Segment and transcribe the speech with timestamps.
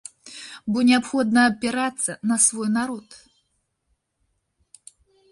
[0.75, 3.19] Бо неабходна абапірацца на свой народ.